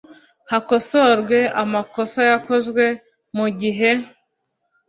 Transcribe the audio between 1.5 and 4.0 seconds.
amakosa yakozwe mu gihe